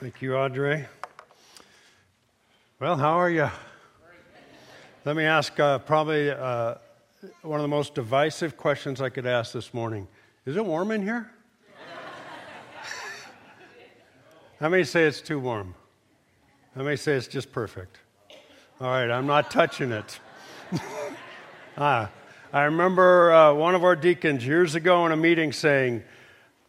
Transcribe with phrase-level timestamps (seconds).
[0.00, 0.86] Thank you, Audrey.
[2.78, 3.50] Well, how are you?
[5.04, 6.76] Let me ask uh, probably uh,
[7.42, 10.06] one of the most divisive questions I could ask this morning.
[10.46, 11.28] Is it warm in here?
[14.60, 15.74] How many say it's too warm?
[16.76, 17.98] How many say it's just perfect?
[18.80, 20.20] All right, I'm not touching it.
[21.76, 22.08] ah,
[22.52, 26.04] I remember uh, one of our deacons years ago in a meeting saying,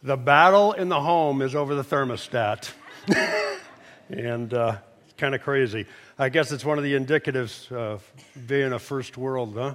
[0.02, 2.72] The battle in the home is over the thermostat.
[4.10, 4.76] and uh,
[5.16, 5.86] kind of crazy.
[6.18, 8.10] I guess it's one of the indicatives of
[8.46, 9.74] being a first world, huh?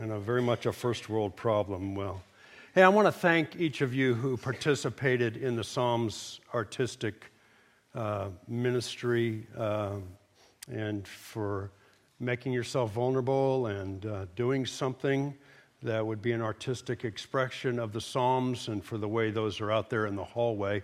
[0.00, 1.94] And a very much a first world problem.
[1.94, 2.22] Well,
[2.74, 7.32] hey, I want to thank each of you who participated in the Psalms artistic
[7.94, 9.92] uh, ministry uh,
[10.70, 11.70] and for
[12.20, 15.34] making yourself vulnerable and uh, doing something
[15.82, 19.70] that would be an artistic expression of the Psalms and for the way those are
[19.70, 20.82] out there in the hallway.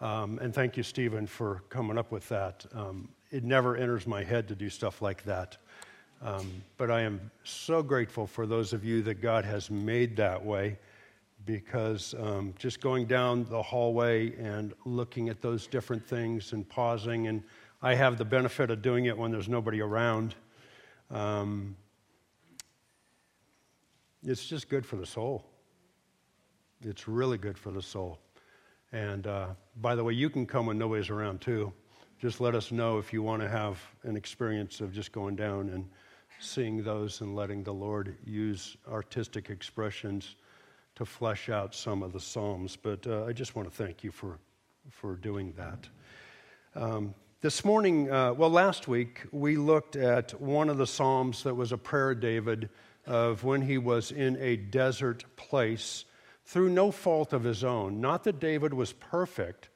[0.00, 2.64] Um, and thank you, Stephen, for coming up with that.
[2.74, 5.58] Um, it never enters my head to do stuff like that.
[6.22, 10.44] Um, but I am so grateful for those of you that God has made that
[10.44, 10.78] way
[11.46, 17.28] because um, just going down the hallway and looking at those different things and pausing,
[17.28, 17.42] and
[17.82, 20.34] I have the benefit of doing it when there's nobody around.
[21.10, 21.76] Um,
[24.22, 25.46] it's just good for the soul.
[26.84, 28.18] It's really good for the soul.
[28.92, 29.48] And uh,
[29.80, 31.72] by the way, you can come when nobody's around too.
[32.20, 35.70] Just let us know if you want to have an experience of just going down
[35.70, 35.88] and
[36.40, 40.36] seeing those and letting the Lord use artistic expressions
[40.96, 42.76] to flesh out some of the Psalms.
[42.76, 44.38] But uh, I just want to thank you for,
[44.90, 45.88] for doing that.
[46.74, 51.54] Um, this morning, uh, well, last week, we looked at one of the Psalms that
[51.54, 52.68] was a prayer of David
[53.06, 56.04] of when he was in a desert place
[56.44, 58.00] through no fault of his own.
[58.00, 59.68] Not that David was perfect,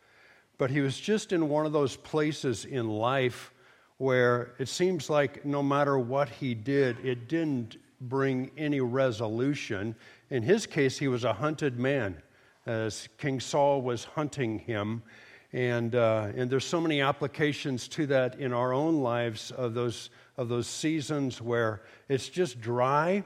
[0.59, 3.53] but he was just in one of those places in life
[3.99, 9.95] where it seems like no matter what he did, it didn't bring any resolution.
[10.31, 12.21] In his case, he was a hunted man,
[12.67, 15.03] as King Saul was hunting him.
[15.53, 20.11] And, uh, and there's so many applications to that in our own lives of those,
[20.37, 23.23] of those seasons where it's just dry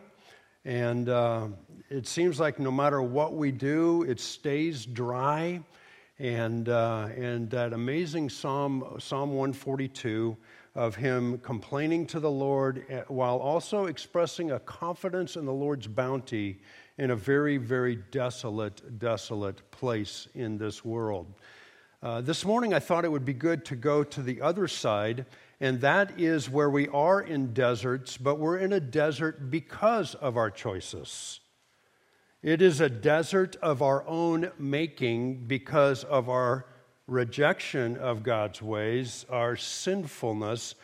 [0.65, 1.49] and uh,
[1.89, 5.63] it seems like no matter what we do, it stays dry.
[6.21, 10.37] And, uh, and that amazing Psalm, Psalm 142
[10.75, 15.87] of him complaining to the Lord eh, while also expressing a confidence in the Lord's
[15.87, 16.61] bounty
[16.99, 21.33] in a very, very desolate, desolate place in this world.
[22.03, 25.27] Uh, this morning, I thought it would be good to go to the other side
[25.61, 30.37] and that is where we are in deserts, but we're in a desert because of
[30.37, 31.41] our choices.
[32.43, 36.67] It is a desert of our own making because of our
[37.09, 40.77] rejection of God's ways, our sinfulness,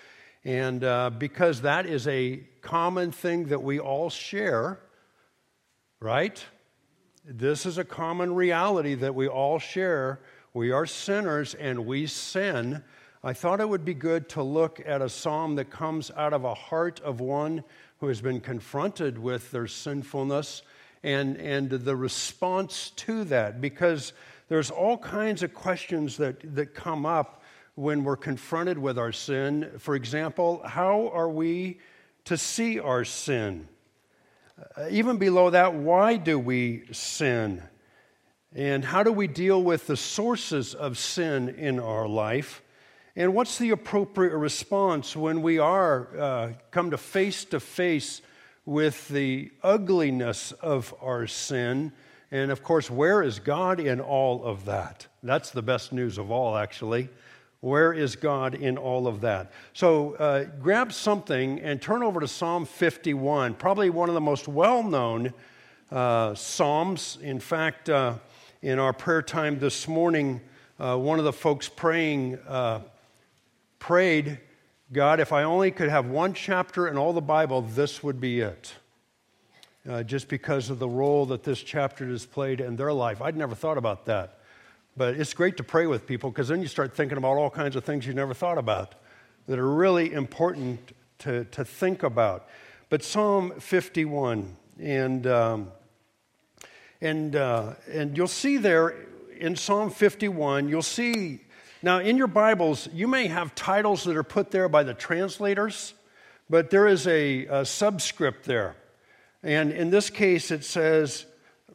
[0.45, 4.81] and uh, because that is a common thing that we all share,
[6.01, 6.45] right?
[7.25, 10.21] This is a common reality that we all share.
[10.53, 12.83] We are sinners and we sin.
[13.27, 16.45] I thought it would be good to look at a psalm that comes out of
[16.45, 17.65] a heart of one
[18.01, 20.61] who has been confronted with their sinfulness
[21.03, 24.13] and, and the response to that, because
[24.49, 27.43] there's all kinds of questions that, that come up
[27.77, 29.71] when we're confronted with our sin.
[29.79, 31.79] For example, how are we
[32.27, 33.69] to see our sin?
[34.77, 37.63] Uh, even below that, why do we sin?
[38.55, 42.61] And how do we deal with the sources of sin in our life?
[43.17, 48.23] And what's the appropriate response when we are uh, come to face to face
[48.67, 51.93] with the ugliness of our sin?
[52.33, 55.07] And of course, where is God in all of that?
[55.23, 57.09] That's the best news of all, actually.
[57.61, 59.53] Where is God in all of that?
[59.75, 64.49] So uh, grab something and turn over to Psalm 51, probably one of the most
[64.49, 65.33] well known
[65.93, 67.19] uh, Psalms.
[67.23, 68.15] In fact, uh,
[68.61, 70.41] in our prayer time this morning,
[70.81, 72.81] uh, one of the folks praying uh,
[73.85, 74.39] prayed,
[74.95, 78.41] God, if I only could have one chapter in all the Bible, this would be
[78.41, 78.73] it.
[79.87, 83.21] Uh, just because of the role that this chapter has played in their life.
[83.21, 84.39] I'd never thought about that.
[84.97, 87.77] But it's great to pray with people because then you start thinking about all kinds
[87.77, 88.95] of things you never thought about
[89.49, 92.49] that are really important to, to think about.
[92.89, 95.73] But Psalm 51, and, um,
[97.03, 98.97] and, uh, and you'll see there
[99.39, 101.41] in Psalm 51, you'll see
[101.85, 105.93] now, in your Bibles, you may have titles that are put there by the translators,
[106.49, 108.75] but there is a, a subscript there.
[109.43, 111.27] And in this case, it says,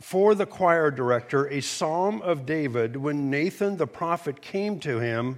[0.02, 5.38] For the choir director, a psalm of David when Nathan the prophet came to him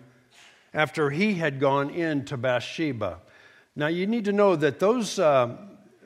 [0.73, 3.19] after he had gone into Bathsheba.
[3.75, 5.53] Now, you need to know that those, uh,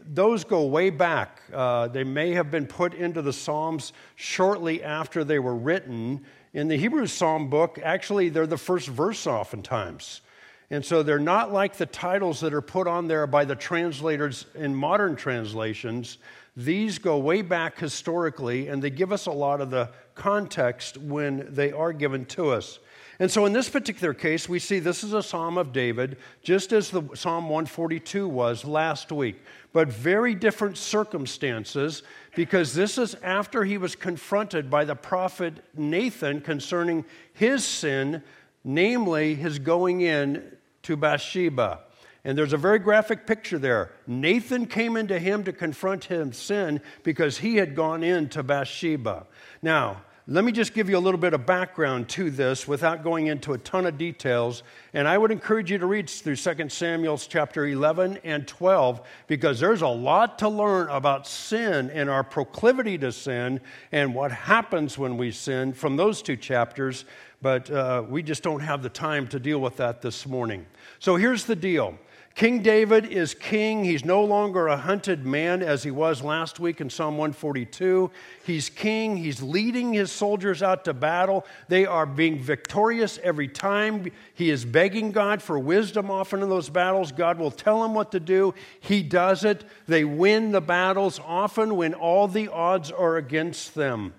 [0.07, 1.39] those go way back.
[1.53, 6.25] Uh, they may have been put into the Psalms shortly after they were written.
[6.55, 10.21] In the Hebrew Psalm book, actually, they're the first verse oftentimes.
[10.69, 14.45] And so they're not like the titles that are put on there by the translators
[14.55, 16.17] in modern translations.
[16.55, 21.45] These go way back historically, and they give us a lot of the context when
[21.53, 22.79] they are given to us.
[23.19, 26.73] And so in this particular case, we see this is a psalm of David, just
[26.73, 29.41] as the Psalm 142 was last week,
[29.71, 32.03] but very different circumstances
[32.35, 38.21] because this is after he was confronted by the prophet Nathan concerning his sin,
[38.63, 40.43] namely his going in
[40.83, 41.79] to Bathsheba.
[42.25, 43.91] And there's a very graphic picture there.
[44.07, 49.27] Nathan came into him to confront him sin because he had gone into Bathsheba.
[49.61, 53.27] Now, let me just give you a little bit of background to this without going
[53.27, 54.63] into a ton of details.
[54.91, 59.59] And I would encourage you to read through 2 Samuel chapter 11 and 12 because
[59.59, 63.61] there's a lot to learn about sin and our proclivity to sin
[63.91, 67.05] and what happens when we sin from those two chapters.
[67.43, 70.65] But uh, we just don't have the time to deal with that this morning.
[70.97, 71.99] So here's the deal
[72.35, 73.85] King David is king.
[73.85, 78.11] He's no longer a hunted man as he was last week in Psalm 142.
[78.45, 79.15] He's king.
[79.15, 81.45] He's leading his soldiers out to battle.
[81.69, 84.11] They are being victorious every time.
[84.33, 87.13] He is begging God for wisdom often in those battles.
[87.13, 88.53] God will tell him what to do.
[88.81, 89.63] He does it.
[89.87, 94.13] They win the battles often when all the odds are against them.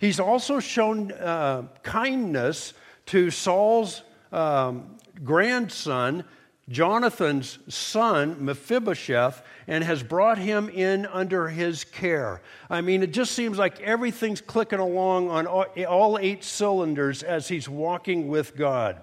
[0.00, 2.74] He's also shown uh, kindness
[3.06, 4.02] to Saul's
[4.32, 6.24] um, grandson
[6.70, 12.40] Jonathan's son, Mephibosheth, and has brought him in under his care.
[12.70, 17.68] I mean, it just seems like everything's clicking along on all eight cylinders as he's
[17.68, 19.02] walking with God.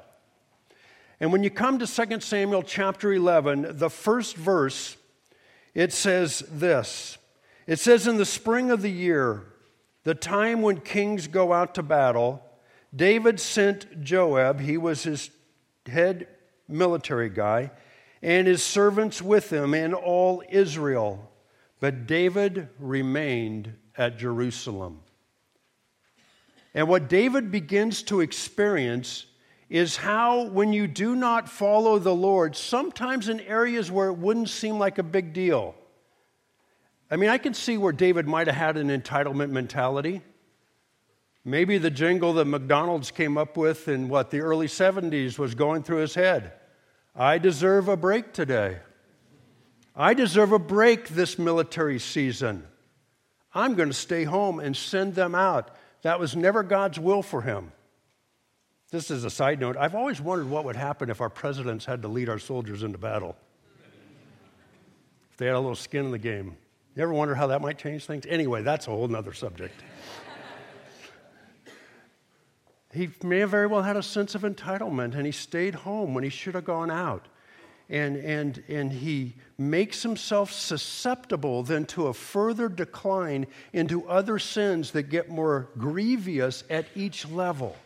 [1.19, 4.95] And when you come to 2 Samuel chapter 11, the first verse,
[5.73, 7.17] it says this
[7.65, 9.43] It says, In the spring of the year,
[10.05, 12.41] the time when kings go out to battle,
[12.95, 15.31] David sent Joab, he was his
[15.85, 16.27] head
[16.67, 17.71] military guy,
[18.21, 21.31] and his servants with him, and all Israel.
[21.79, 25.01] But David remained at Jerusalem.
[26.73, 29.25] And what David begins to experience
[29.69, 34.49] is how, when you do not follow the Lord, sometimes in areas where it wouldn't
[34.49, 35.75] seem like a big deal.
[37.09, 40.21] I mean, I can see where David might have had an entitlement mentality.
[41.47, 45.81] Maybe the jingle that McDonald's came up with in what, the early 70s was going
[45.81, 46.51] through his head.
[47.15, 48.79] I deserve a break today.
[49.95, 52.67] I deserve a break this military season.
[53.53, 55.73] I'm going to stay home and send them out.
[56.01, 57.71] That was never God's will for him.
[58.91, 59.77] This is a side note.
[59.77, 62.97] I've always wondered what would happen if our presidents had to lead our soldiers into
[62.97, 63.37] battle.
[65.31, 66.57] If they had a little skin in the game.
[66.93, 68.25] You ever wonder how that might change things?
[68.27, 69.81] Anyway, that's a whole other subject.
[72.97, 76.23] He may have very well had a sense of entitlement and he stayed home when
[76.23, 77.27] he should have gone out.
[77.89, 84.91] And, and, and he makes himself susceptible then to a further decline into other sins
[84.91, 87.77] that get more grievous at each level.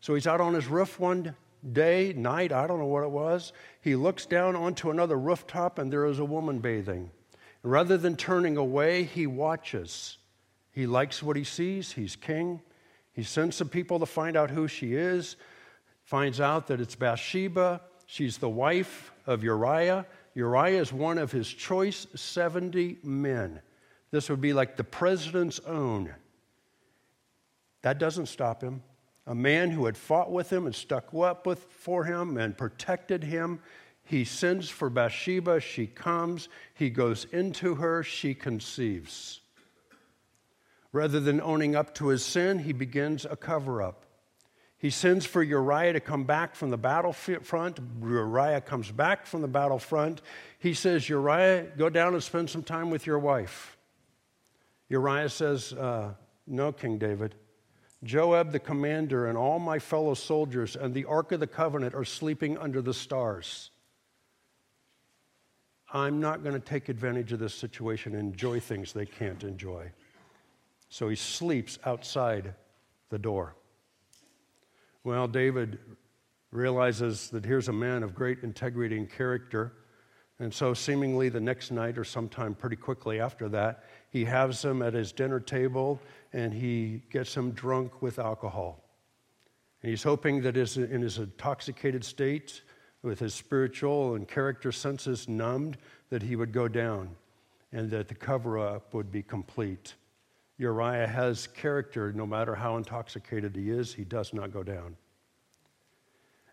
[0.00, 1.36] So he's out on his roof one
[1.72, 3.52] day, night, I don't know what it was.
[3.82, 7.10] He looks down onto another rooftop and there is a woman bathing.
[7.62, 10.16] Rather than turning away, he watches.
[10.72, 12.60] He likes what he sees, he's king.
[13.16, 15.36] He sends some people to find out who she is,
[16.04, 17.80] finds out that it's Bathsheba.
[18.04, 20.04] She's the wife of Uriah.
[20.34, 23.62] Uriah is one of his choice 70 men.
[24.10, 26.14] This would be like the president's own.
[27.80, 28.82] That doesn't stop him.
[29.26, 33.24] A man who had fought with him and stuck up with, for him and protected
[33.24, 33.60] him.
[34.04, 35.60] He sends for Bathsheba.
[35.60, 36.50] She comes.
[36.74, 38.02] He goes into her.
[38.02, 39.40] She conceives.
[40.96, 44.06] Rather than owning up to his sin, he begins a cover up.
[44.78, 47.78] He sends for Uriah to come back from the battlefront.
[48.00, 50.22] Uriah comes back from the battlefront.
[50.58, 53.76] He says, Uriah, go down and spend some time with your wife.
[54.88, 56.14] Uriah says, uh,
[56.46, 57.34] No, King David.
[58.02, 62.06] Joab the commander and all my fellow soldiers and the Ark of the Covenant are
[62.06, 63.70] sleeping under the stars.
[65.92, 69.92] I'm not going to take advantage of this situation and enjoy things they can't enjoy.
[70.88, 72.54] So he sleeps outside
[73.10, 73.54] the door.
[75.04, 75.78] Well, David
[76.50, 79.72] realizes that here's a man of great integrity and character.
[80.38, 84.82] And so, seemingly the next night or sometime pretty quickly after that, he has him
[84.82, 86.00] at his dinner table
[86.32, 88.82] and he gets him drunk with alcohol.
[89.82, 92.62] And he's hoping that in his intoxicated state,
[93.02, 95.78] with his spiritual and character senses numbed,
[96.10, 97.10] that he would go down
[97.72, 99.94] and that the cover up would be complete.
[100.58, 104.96] Uriah has character, no matter how intoxicated he is, he does not go down.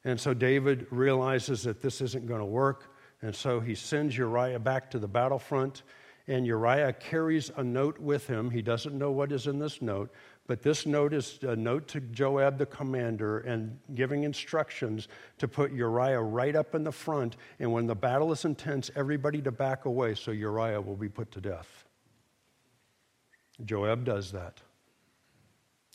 [0.04, 4.60] And so David realizes that this isn't going to work, and so he sends Uriah
[4.60, 5.84] back to the battlefront.
[6.28, 8.50] And Uriah carries a note with him.
[8.50, 10.10] He doesn't know what is in this note,
[10.48, 15.74] but this note is a note to Joab, the commander, and giving instructions to put
[15.74, 17.36] Uriah right up in the front.
[17.60, 21.30] And when the battle is intense, everybody to back away so Uriah will be put
[21.34, 21.83] to death.
[23.64, 24.62] Joab does that.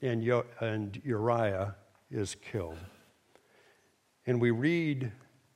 [0.03, 1.75] And, Yo- and Uriah
[2.11, 2.79] is killed.
[4.27, 5.13] And we read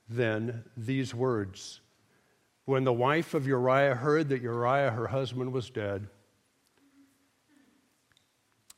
[0.08, 1.80] then these words
[2.64, 6.08] When the wife of Uriah heard that Uriah, her husband, was dead,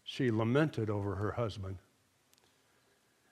[0.05, 1.79] she lamented over her husband.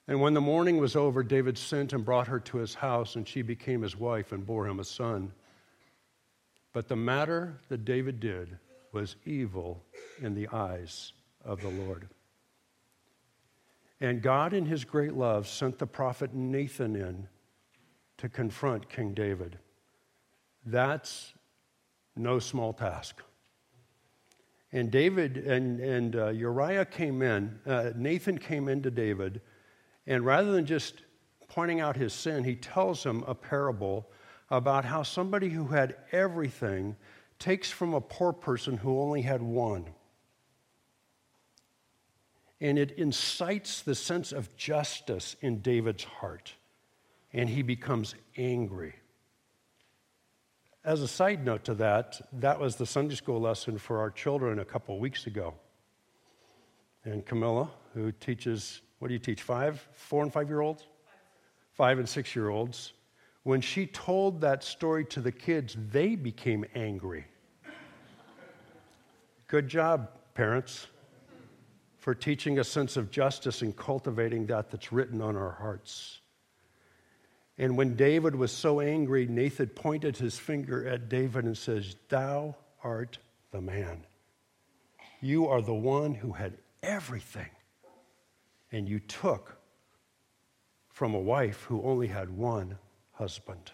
[0.07, 3.25] And when the mourning was over, David sent and brought her to his house, and
[3.27, 5.31] she became his wife and bore him a son.
[6.73, 8.57] But the matter that David did
[8.93, 9.83] was evil
[10.21, 12.07] in the eyes of the Lord.
[13.99, 17.27] And God, in his great love, sent the prophet Nathan in
[18.17, 19.57] to confront King David.
[20.65, 21.33] That's
[22.15, 23.21] no small task.
[24.71, 29.41] And David and, and uh, Uriah came in, uh, Nathan came in to David,
[30.07, 31.03] and rather than just
[31.47, 34.09] pointing out his sin, he tells him a parable
[34.49, 36.95] about how somebody who had everything
[37.43, 39.85] takes from a poor person who only had one.
[42.61, 46.53] And it incites the sense of justice in David's heart,
[47.33, 48.95] and he becomes angry.
[50.85, 54.59] As a side note to that, that was the Sunday school lesson for our children
[54.59, 55.53] a couple weeks ago.
[57.03, 60.87] And Camilla, who teaches, what do you teach, five, four and five year olds?
[61.73, 62.93] Five and six year olds.
[63.43, 67.25] When she told that story to the kids, they became angry.
[69.47, 70.87] Good job, parents,
[71.97, 76.21] for teaching a sense of justice and cultivating that that's written on our hearts.
[77.57, 82.55] And when David was so angry, Nathan pointed his finger at David and says, Thou
[82.83, 83.19] art
[83.51, 84.05] the man.
[85.21, 87.49] You are the one who had everything.
[88.71, 89.57] And you took
[90.89, 92.77] from a wife who only had one
[93.13, 93.71] husband.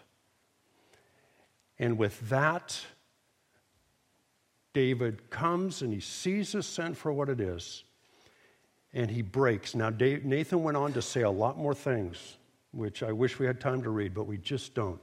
[1.78, 2.78] And with that,
[4.72, 7.84] David comes and he sees his sin for what it is,
[8.92, 9.74] and he breaks.
[9.74, 12.36] Now, Nathan went on to say a lot more things
[12.72, 15.02] which I wish we had time to read, but we just don't,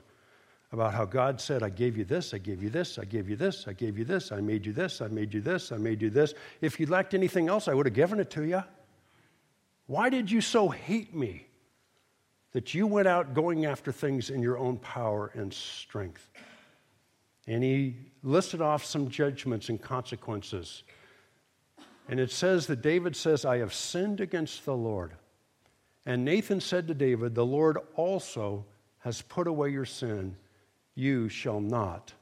[0.72, 3.36] about how God said, I gave you this, I gave you this, I gave you
[3.36, 6.02] this, I gave you this, I made you this, I made you this, I made
[6.02, 6.34] you this.
[6.62, 8.64] If you lacked anything else, I would have given it to you.
[9.88, 11.48] Why did you so hate me
[12.54, 16.30] that you went out going after things in your own power and strength?
[17.48, 20.84] And he listed off some judgments and consequences.
[22.10, 25.14] And it says that David says, I have sinned against the Lord.
[26.06, 28.66] And Nathan said to David, The Lord also
[29.00, 30.36] has put away your sin.
[30.96, 32.14] You shall not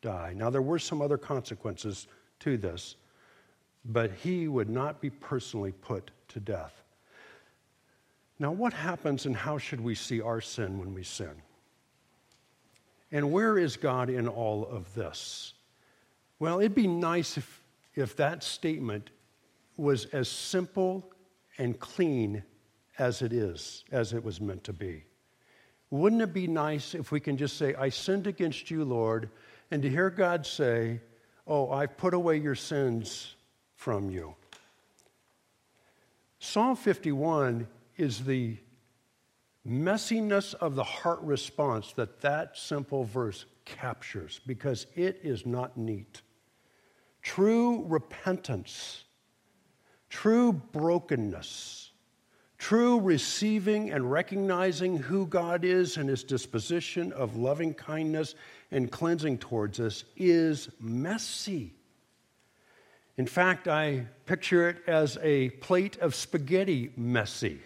[0.00, 0.34] die.
[0.36, 2.06] Now, there were some other consequences
[2.40, 2.96] to this,
[3.84, 6.82] but he would not be personally put to death.
[8.38, 11.42] Now, what happens and how should we see our sin when we sin?
[13.12, 15.52] And where is God in all of this?
[16.38, 17.62] Well, it'd be nice if,
[17.94, 19.10] if that statement
[19.76, 21.12] was as simple
[21.58, 22.42] and clean
[22.98, 25.04] as it is, as it was meant to be.
[25.90, 29.28] Wouldn't it be nice if we can just say, I sinned against you, Lord,
[29.70, 31.00] and to hear God say,
[31.46, 33.34] Oh, I've put away your sins
[33.74, 34.34] from you?
[36.38, 37.66] Psalm 51
[37.96, 38.56] is the
[39.66, 46.22] messiness of the heart response that that simple verse captures because it is not neat.
[47.22, 49.04] True repentance,
[50.08, 51.92] true brokenness,
[52.62, 58.36] True receiving and recognizing who God is and his disposition of loving kindness
[58.70, 61.74] and cleansing towards us is messy.
[63.16, 67.62] In fact, I picture it as a plate of spaghetti messy.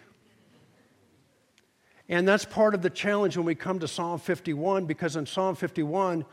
[2.09, 5.55] And that's part of the challenge when we come to Psalm 51, because in Psalm
[5.55, 6.25] 51,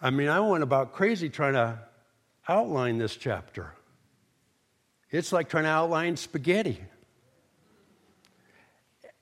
[0.00, 1.78] I mean, I went about crazy trying to
[2.48, 3.74] outline this chapter.
[5.10, 6.80] It's like trying to outline spaghetti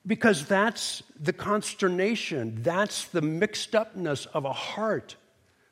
[0.09, 5.17] because that's the consternation, that's the mixed upness of a heart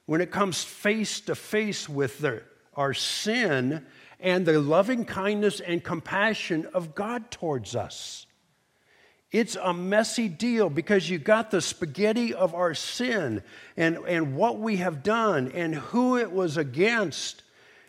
[0.04, 2.42] when it comes face to face with the,
[2.74, 3.84] our sin
[4.20, 8.25] and the loving kindness and compassion of God towards us.
[9.36, 13.42] It's a messy deal because you got the spaghetti of our sin
[13.76, 17.42] and, and what we have done and who it was against.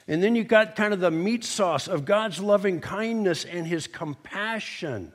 [0.09, 3.87] And then you got kind of the meat sauce of God's loving kindness and his
[3.87, 5.13] compassion.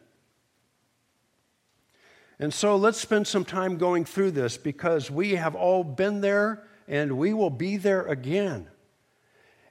[2.38, 6.64] And so let's spend some time going through this because we have all been there
[6.88, 8.68] and we will be there again.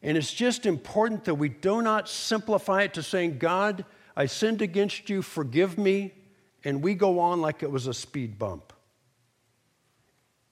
[0.04, 3.84] And it's just important that we do not simplify it to saying, God,
[4.16, 6.14] I sinned against you, forgive me,
[6.64, 8.74] and we go on like it was a speed bump.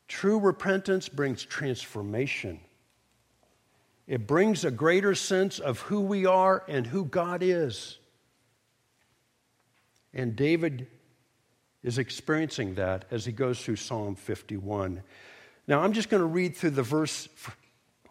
[0.07, 2.59] True repentance brings transformation.
[4.07, 7.99] It brings a greater sense of who we are and who God is.
[10.13, 10.87] And David
[11.83, 15.03] is experiencing that as he goes through Psalm 51.
[15.67, 17.29] Now, I'm just going to read through the verse,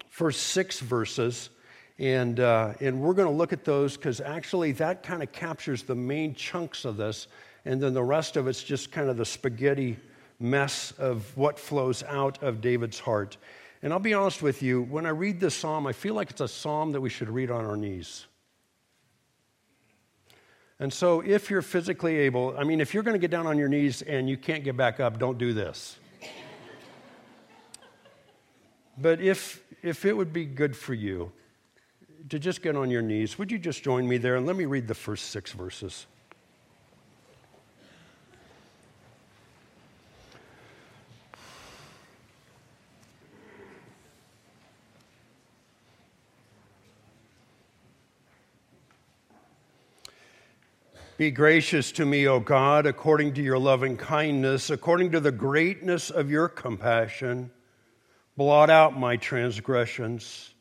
[0.08, 1.50] first six verses,
[1.98, 5.82] and, uh, and we're going to look at those because actually that kind of captures
[5.82, 7.26] the main chunks of this,
[7.64, 9.96] and then the rest of it's just kind of the spaghetti
[10.40, 13.36] mess of what flows out of David's heart.
[13.82, 16.40] And I'll be honest with you, when I read this psalm, I feel like it's
[16.40, 18.26] a psalm that we should read on our knees.
[20.80, 23.58] And so, if you're physically able, I mean, if you're going to get down on
[23.58, 25.98] your knees and you can't get back up, don't do this.
[28.96, 31.32] but if, if it would be good for you
[32.28, 34.66] to just get on your knees, would you just join me there and let me
[34.66, 36.06] read the first six verses?
[51.18, 56.10] Be gracious to me, O God, according to your loving kindness, according to the greatness
[56.10, 57.50] of your compassion.
[58.36, 60.54] Blot out my transgressions.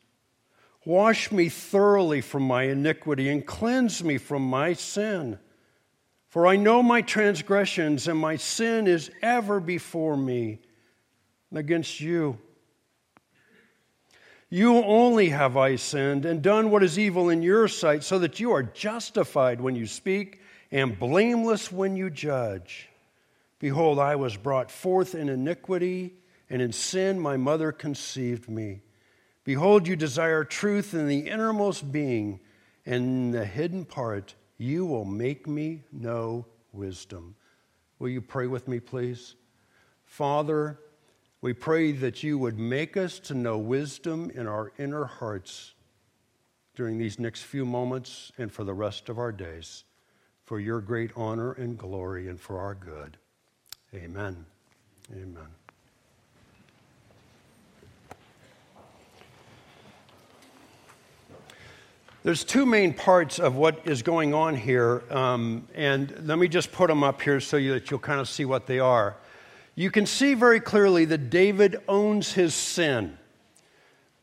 [0.84, 5.38] Wash me thoroughly from my iniquity and cleanse me from my sin.
[6.26, 10.58] For I know my transgressions, and my sin is ever before me
[11.54, 12.36] against you.
[14.50, 18.40] You only have I sinned and done what is evil in your sight, so that
[18.40, 22.88] you are justified when you speak and blameless when you judge.
[23.58, 26.14] Behold, I was brought forth in iniquity,
[26.50, 28.82] and in sin my mother conceived me.
[29.44, 32.40] Behold, you desire truth in the innermost being,
[32.84, 37.34] and in the hidden part you will make me know wisdom.
[37.98, 39.34] Will you pray with me, please?
[40.04, 40.78] Father,
[41.40, 45.74] we pray that you would make us to know wisdom in our inner hearts
[46.74, 49.84] during these next few moments and for the rest of our days
[50.48, 53.18] for your great honor and glory and for our good.
[53.94, 54.46] Amen.
[55.12, 55.46] Amen.
[62.22, 66.72] There's two main parts of what is going on here, um, and let me just
[66.72, 69.18] put them up here so that you'll kind of see what they are.
[69.74, 73.18] You can see very clearly that David owns his sin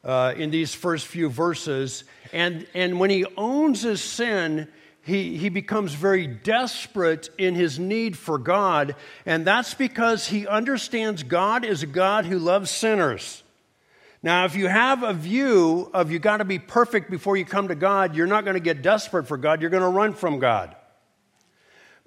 [0.04, 4.68] uh, in these first few verses, and, and when he owns his sin,
[5.06, 11.22] he, he becomes very desperate in his need for God, and that's because he understands
[11.22, 13.44] God is a God who loves sinners.
[14.24, 17.68] Now, if you have a view of you got to be perfect before you come
[17.68, 20.40] to God, you're not going to get desperate for God, you're going to run from
[20.40, 20.76] God.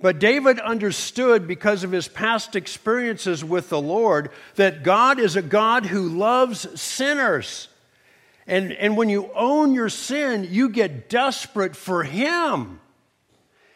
[0.01, 5.43] But David understood because of his past experiences with the Lord that God is a
[5.43, 7.69] God who loves sinners.
[8.49, 12.81] And, and when you own your sin, you get desperate for Him.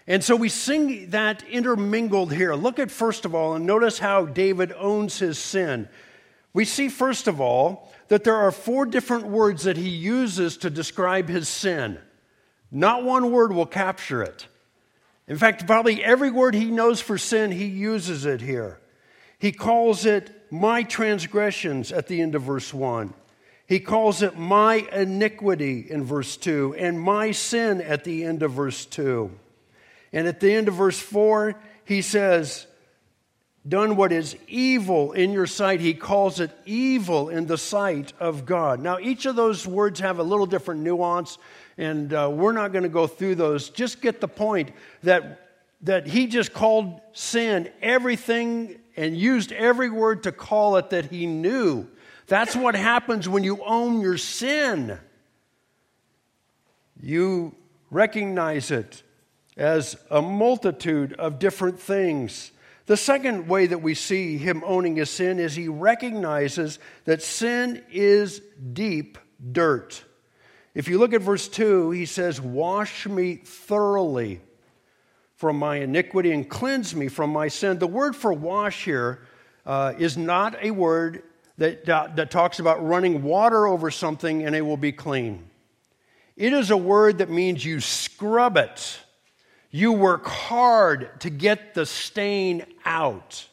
[0.07, 2.55] And so we sing that intermingled here.
[2.55, 5.89] Look at first of all, and notice how David owns his sin.
[6.53, 10.71] We see, first of all, that there are four different words that he uses to
[10.71, 11.99] describe his sin.
[12.71, 14.47] Not one word will capture it.
[15.29, 18.81] In fact, probably every word he knows for sin, he uses it here.
[19.39, 23.15] He calls it my transgressions at the end of verse 1.
[23.67, 28.53] He calls it my iniquity in verse 2, and my sin at the end of
[28.53, 29.31] verse 2.
[30.13, 32.67] And at the end of verse 4, he says,
[33.67, 35.81] Done what is evil in your sight.
[35.81, 38.81] He calls it evil in the sight of God.
[38.81, 41.39] Now, each of those words have a little different nuance,
[41.79, 43.71] and uh, we're not going to go through those.
[43.71, 44.73] Just get the point
[45.05, 45.49] that,
[45.83, 51.27] that he just called sin everything and used every word to call it that he
[51.27, 51.87] knew.
[52.27, 54.99] That's what happens when you own your sin.
[57.01, 57.55] You
[57.91, 59.05] recognize it
[59.57, 62.53] as a multitude of different things.
[62.87, 67.83] The second way that we see him owning his sin is he recognizes that sin
[67.91, 68.41] is
[68.73, 69.19] deep
[69.53, 70.05] dirt.
[70.75, 74.41] If you look at verse 2, he says, Wash me thoroughly
[75.37, 77.79] from my iniquity and cleanse me from my sin.
[77.79, 79.27] The word for wash here
[79.67, 81.23] uh, is not a word
[81.59, 85.49] that, uh, that talks about running water over something and it will be clean.
[86.37, 88.99] It is a word that means you scrub it.
[89.73, 93.49] You work hard to get the stain out.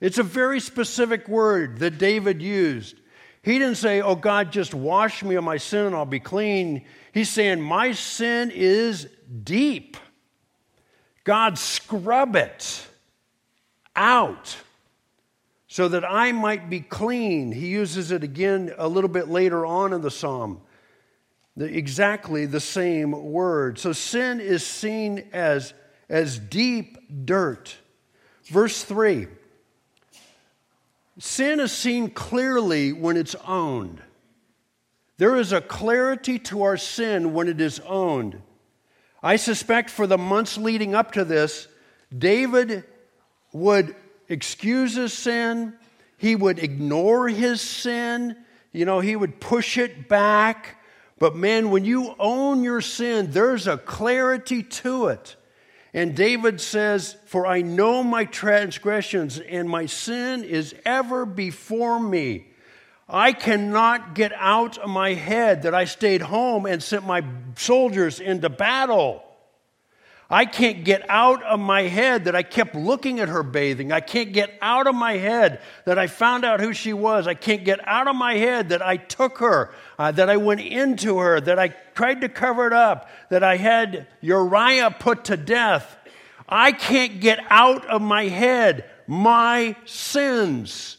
[0.00, 2.96] It's a very specific word that David used.
[3.42, 6.86] He didn't say, Oh, God, just wash me of my sin and I'll be clean.
[7.12, 9.08] He's saying, My sin is
[9.42, 9.96] deep.
[11.24, 12.86] God, scrub it
[13.96, 14.56] out
[15.66, 17.50] so that I might be clean.
[17.50, 20.60] He uses it again a little bit later on in the psalm.
[21.56, 23.78] The, exactly the same word.
[23.78, 25.72] So sin is seen as,
[26.08, 27.76] as deep dirt.
[28.46, 29.28] Verse 3
[31.18, 34.02] Sin is seen clearly when it's owned.
[35.16, 38.42] There is a clarity to our sin when it is owned.
[39.22, 41.68] I suspect for the months leading up to this,
[42.16, 42.84] David
[43.52, 43.94] would
[44.28, 45.74] excuse his sin,
[46.18, 48.36] he would ignore his sin,
[48.72, 50.80] you know, he would push it back.
[51.24, 55.36] But man, when you own your sin, there's a clarity to it.
[55.94, 62.48] And David says, For I know my transgressions, and my sin is ever before me.
[63.08, 67.24] I cannot get out of my head that I stayed home and sent my
[67.56, 69.24] soldiers into battle.
[70.34, 73.92] I can't get out of my head that I kept looking at her bathing.
[73.92, 77.28] I can't get out of my head that I found out who she was.
[77.28, 80.60] I can't get out of my head that I took her, uh, that I went
[80.60, 85.36] into her, that I tried to cover it up, that I had Uriah put to
[85.36, 85.96] death.
[86.48, 90.96] I can't get out of my head my sins.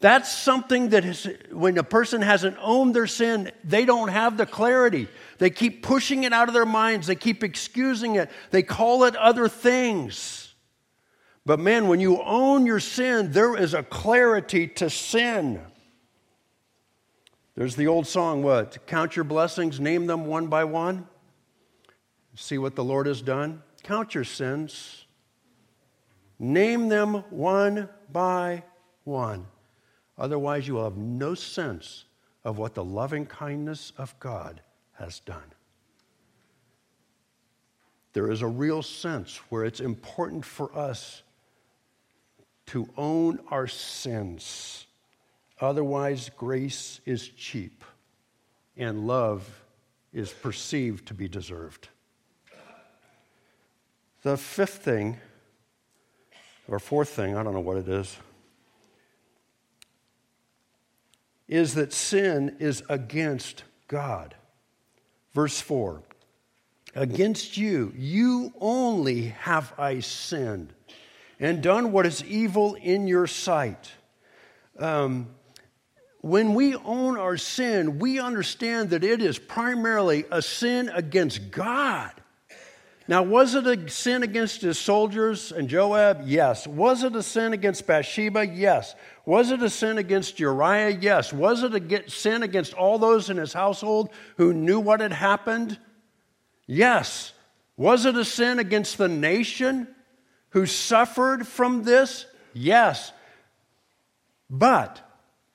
[0.00, 4.44] That's something that is, when a person hasn't owned their sin, they don't have the
[4.44, 5.08] clarity.
[5.38, 9.16] They keep pushing it out of their minds, they keep excusing it, they call it
[9.16, 10.54] other things.
[11.46, 15.60] But man, when you own your sin, there is a clarity to sin.
[17.54, 18.86] There's the old song, what?
[18.86, 21.06] Count your blessings, name them one by one.
[22.34, 23.62] See what the Lord has done.
[23.84, 25.04] Count your sins,
[26.38, 28.64] name them one by
[29.04, 29.46] one.
[30.16, 32.06] Otherwise, you will have no sense
[32.44, 34.62] of what the loving kindness of God
[34.98, 35.52] has done.
[38.12, 41.22] There is a real sense where it's important for us
[42.66, 44.86] to own our sins.
[45.60, 47.84] Otherwise, grace is cheap
[48.76, 49.62] and love
[50.12, 51.88] is perceived to be deserved.
[54.22, 55.18] The fifth thing,
[56.68, 58.16] or fourth thing, I don't know what it is,
[61.46, 64.34] is that sin is against God.
[65.34, 66.02] Verse 4
[66.94, 70.72] Against you, you only have I sinned
[71.40, 73.90] and done what is evil in your sight.
[74.78, 75.28] Um,
[76.20, 82.12] when we own our sin, we understand that it is primarily a sin against God.
[83.06, 86.22] Now, was it a sin against his soldiers and Joab?
[86.24, 86.66] Yes.
[86.66, 88.46] Was it a sin against Bathsheba?
[88.46, 88.94] Yes.
[89.26, 90.98] Was it a sin against Uriah?
[91.00, 91.30] Yes.
[91.30, 95.78] Was it a sin against all those in his household who knew what had happened?
[96.66, 97.32] Yes.
[97.76, 99.86] Was it a sin against the nation
[100.50, 102.24] who suffered from this?
[102.54, 103.12] Yes.
[104.48, 105.02] But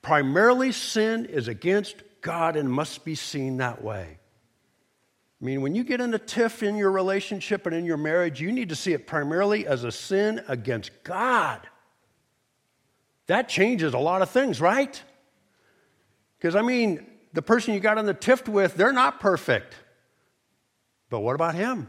[0.04, 4.19] primarily, sin is against God and must be seen that way.
[5.42, 8.42] I mean, when you get in a tiff in your relationship and in your marriage,
[8.42, 11.62] you need to see it primarily as a sin against God.
[13.28, 15.02] That changes a lot of things, right?
[16.38, 19.76] Because, I mean, the person you got in the tiff with, they're not perfect.
[21.10, 21.88] But what about him?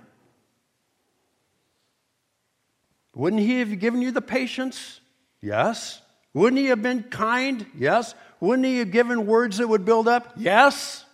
[3.14, 5.00] Wouldn't he have given you the patience?
[5.40, 6.00] Yes.
[6.32, 7.66] Wouldn't he have been kind?
[7.76, 8.14] Yes.
[8.38, 10.34] Wouldn't he have given words that would build up?
[10.36, 11.04] Yes.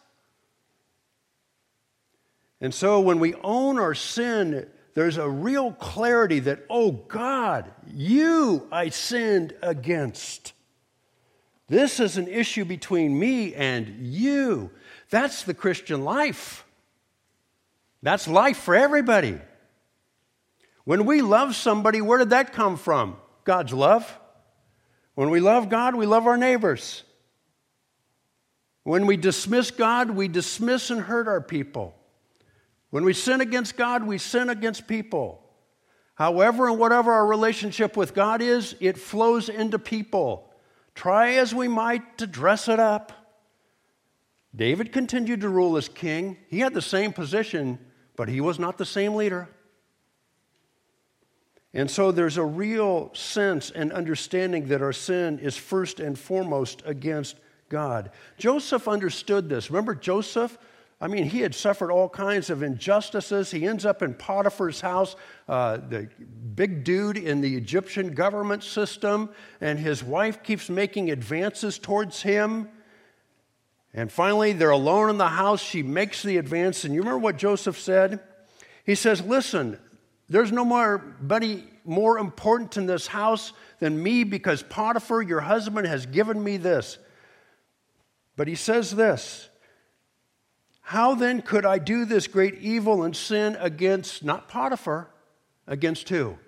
[2.61, 8.67] And so when we own our sin, there's a real clarity that, oh God, you
[8.73, 10.55] I sinned against.
[11.69, 14.71] This is an issue between me and you.
[15.11, 16.65] That's the Christian life.
[18.03, 19.39] That's life for everybody.
[20.85, 23.17] When we love somebody, where did that come from?
[23.45, 24.19] God's love.
[25.15, 27.03] When we love God, we love our neighbors.
[28.85, 31.97] When we dismiss God, we dismiss and hurt our people.
[32.97, 35.43] When we sin against God, we sin against people.
[36.15, 40.51] However, and whatever our relationship with God is, it flows into people.
[40.95, 43.13] Try as we might to dress it up.
[44.55, 46.39] David continued to rule as king.
[46.49, 47.79] He had the same position,
[48.17, 49.47] but he was not the same leader.
[51.75, 56.83] And so there's a real sense and understanding that our sin is first and foremost
[56.87, 57.37] against
[57.69, 58.11] God.
[58.39, 59.71] Joseph understood this.
[59.71, 60.57] Remember Joseph?
[60.99, 63.51] I mean, he had suffered all kinds of injustices.
[63.51, 65.15] He ends up in Potiphar's house,
[65.47, 66.09] uh, the
[66.55, 69.29] big dude in the Egyptian government system,
[69.61, 72.71] and his wife keeps making advances towards him.
[73.93, 75.63] And finally, they're alone in the house.
[75.63, 76.85] She makes the advance.
[76.85, 78.21] And you remember what Joseph said?
[78.85, 79.79] He says, Listen,
[80.29, 86.43] there's nobody more important in this house than me because Potiphar, your husband, has given
[86.43, 86.99] me this.
[88.37, 89.49] But he says this
[90.87, 95.11] How then could I do this great evil and sin against, not Potiphar,
[95.67, 96.39] against who?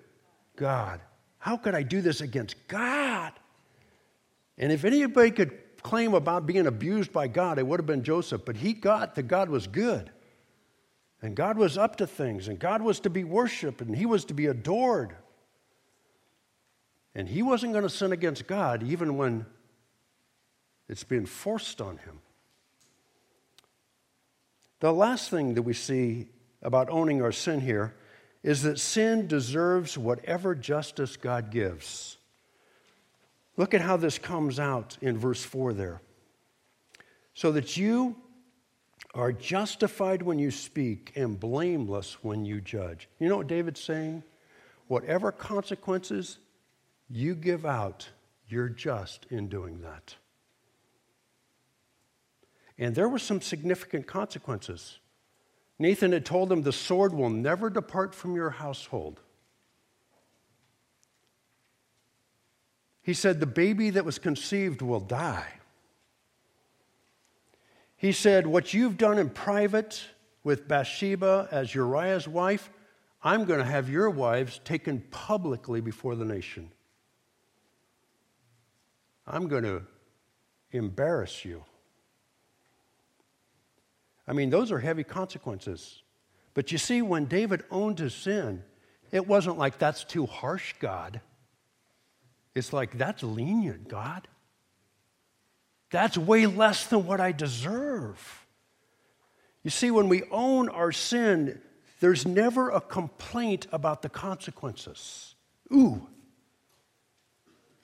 [0.55, 1.01] God.
[1.39, 3.33] How could I do this against God?
[4.57, 8.45] And if anybody could claim about being abused by God, it would have been Joseph,
[8.45, 10.09] but he got that God was good.
[11.21, 14.23] And God was up to things, and God was to be worshiped, and he was
[14.23, 15.17] to be adored.
[17.13, 19.45] And he wasn't going to sin against God even when
[20.87, 22.21] it's being forced on him.
[24.79, 26.27] The last thing that we see
[26.61, 27.93] about owning our sin here
[28.43, 32.17] is that sin deserves whatever justice God gives.
[33.57, 36.01] Look at how this comes out in verse 4 there.
[37.33, 38.15] So that you
[39.13, 43.09] are justified when you speak and blameless when you judge.
[43.19, 44.23] You know what David's saying?
[44.87, 46.37] Whatever consequences
[47.09, 48.07] you give out,
[48.47, 50.15] you're just in doing that.
[52.79, 54.99] And there were some significant consequences.
[55.77, 59.19] Nathan had told him, The sword will never depart from your household.
[63.03, 65.53] He said, The baby that was conceived will die.
[67.97, 70.01] He said, What you've done in private
[70.45, 72.69] with Bathsheba as Uriah's wife,
[73.21, 76.71] I'm going to have your wives taken publicly before the nation.
[79.27, 79.81] I'm going to
[80.71, 81.65] embarrass you.
[84.29, 86.03] I mean, those are heavy consequences.
[86.53, 88.63] But you see, when David owned his sin,
[89.11, 91.19] it wasn't like that's too harsh, God.
[92.53, 94.27] It's like, that's lenient, God.
[95.89, 98.45] That's way less than what I deserve.
[99.63, 101.59] You see, when we own our sin,
[101.99, 105.33] there's never a complaint about the consequences.
[105.73, 106.07] Ooh.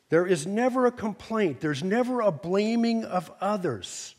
[0.09, 4.14] There is never a complaint, there's never a blaming of others.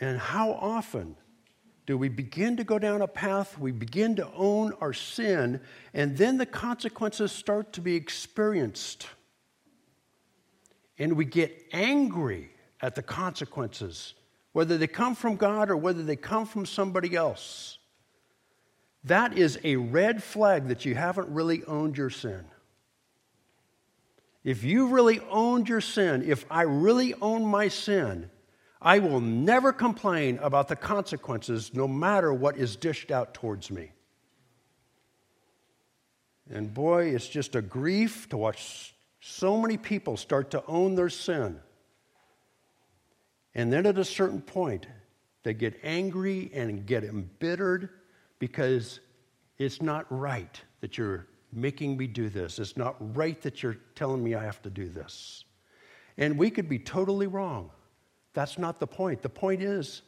[0.00, 1.16] And how often
[1.86, 5.60] do we begin to go down a path, we begin to own our sin,
[5.92, 9.06] and then the consequences start to be experienced.
[10.98, 14.14] And we get angry at the consequences,
[14.52, 17.78] whether they come from God or whether they come from somebody else.
[19.04, 22.46] That is a red flag that you haven't really owned your sin.
[24.42, 28.30] If you really owned your sin, if I really own my sin,
[28.84, 33.90] I will never complain about the consequences, no matter what is dished out towards me.
[36.50, 41.08] And boy, it's just a grief to watch so many people start to own their
[41.08, 41.58] sin.
[43.54, 44.86] And then at a certain point,
[45.44, 47.88] they get angry and get embittered
[48.38, 49.00] because
[49.56, 52.58] it's not right that you're making me do this.
[52.58, 55.44] It's not right that you're telling me I have to do this.
[56.18, 57.70] And we could be totally wrong.
[58.34, 59.22] That's not the point.
[59.22, 60.02] The point is,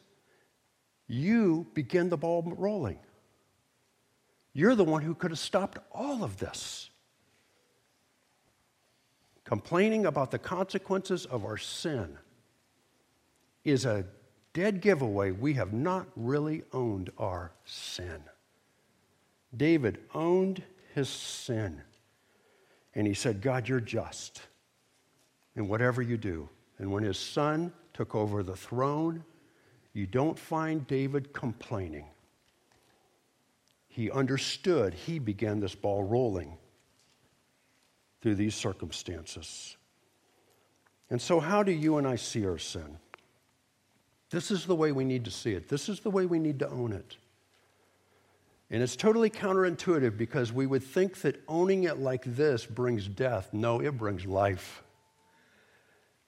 [1.07, 2.99] you begin the ball rolling.
[4.53, 6.89] You're the one who could have stopped all of this.
[9.45, 12.17] Complaining about the consequences of our sin
[13.63, 14.05] is a
[14.53, 15.31] dead giveaway.
[15.31, 18.21] We have not really owned our sin.
[19.55, 20.63] David owned
[20.93, 21.81] his sin.
[22.93, 24.41] And he said, God, you're just
[25.55, 26.49] in whatever you do.
[26.79, 29.23] And when his son took over the throne,
[29.91, 32.05] you don't find David complaining.
[33.87, 36.59] He understood, he began this ball rolling
[38.21, 39.75] through these circumstances.
[41.09, 42.99] And so, how do you and I see our sin?
[44.29, 45.67] This is the way we need to see it.
[45.67, 47.17] This is the way we need to own it.
[48.69, 53.49] And it's totally counterintuitive because we would think that owning it like this brings death.
[53.53, 54.83] No, it brings life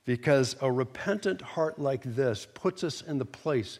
[0.09, 3.77] because a repentant heart like this puts us in the place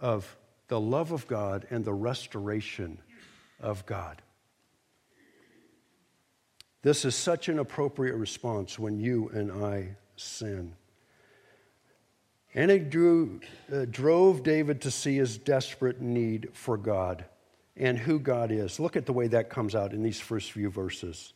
[0.00, 0.36] of
[0.66, 2.98] the love of God and the restoration
[3.60, 4.20] of God.
[6.82, 10.74] This is such an appropriate response when you and I sin.
[12.54, 13.38] And it drew,
[13.72, 17.24] uh, drove David to see his desperate need for God.
[17.76, 18.80] and who God is.
[18.80, 21.34] Look at the way that comes out in these first few verses.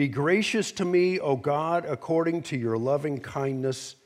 [0.00, 3.96] Be gracious to me, O God, according to your loving kindness.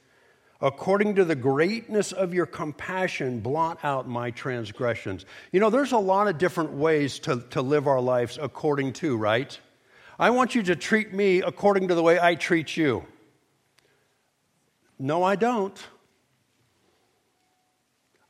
[0.60, 5.24] According to the greatness of your compassion, blot out my transgressions.
[5.52, 9.16] You know, there's a lot of different ways to, to live our lives according to,
[9.16, 9.56] right?
[10.18, 13.06] I want you to treat me according to the way I treat you.
[14.98, 15.80] No, I don't.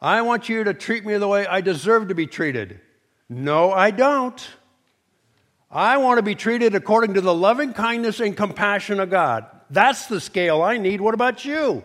[0.03, 2.79] I want you to treat me the way I deserve to be treated.
[3.31, 4.47] No, I don't.
[5.75, 9.45] I want to be treated according to the loving kindness and compassion of God.
[9.71, 11.01] That's the scale I need.
[11.01, 11.83] What about you?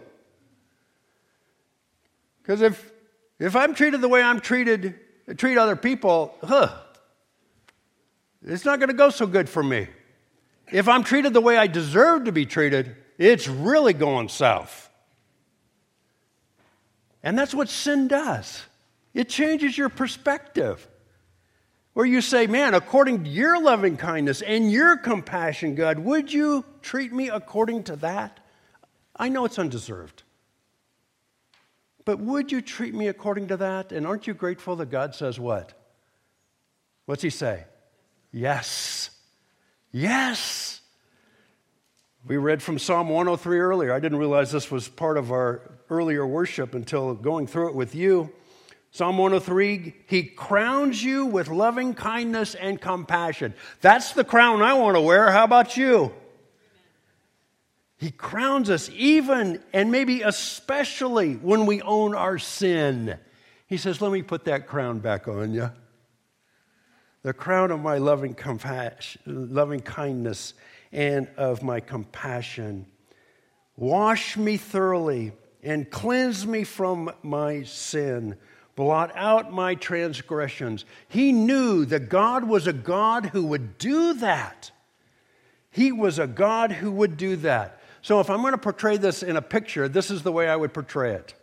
[2.44, 2.92] Because if,
[3.40, 4.94] if I'm treated the way I'm treated,
[5.38, 6.72] treat other people, huh,
[8.46, 9.88] it's not going to go so good for me.
[10.72, 14.88] If I'm treated the way I deserve to be treated, it's really going south.
[17.24, 18.64] And that's what sin does
[19.16, 20.88] it changes your perspective.
[22.00, 26.64] Where you say, Man, according to your loving kindness and your compassion, God, would you
[26.82, 28.40] treat me according to that?
[29.18, 30.24] I know it's undeserved.
[32.06, 33.92] But would you treat me according to that?
[33.92, 35.74] And aren't you grateful that God says what?
[37.06, 37.66] What's he say?
[38.32, 39.10] Yes.
[39.92, 40.80] Yes.
[42.26, 43.92] We read from Psalm 103 earlier.
[43.92, 47.94] I didn't realize this was part of our earlier worship until going through it with
[47.94, 48.32] you.
[48.92, 53.54] Psalm 103 He crowns you with loving kindness and compassion.
[53.82, 55.32] That's the crown I want to wear.
[55.32, 56.14] How about you?
[57.98, 63.18] He crowns us even and maybe especially when we own our sin.
[63.68, 65.70] He says, Let me put that crown back on you
[67.22, 70.54] the crown of my loving, compassion, loving kindness
[70.92, 72.86] and of my compassion.
[73.76, 78.38] Wash me thoroughly and cleanse me from my sin.
[78.80, 80.86] Blot out my transgressions.
[81.10, 84.72] He knew that God was a God who would do that.
[85.70, 87.82] He was a God who would do that.
[88.02, 90.56] So, if I'm going to portray this in a picture, this is the way I
[90.56, 91.34] would portray it.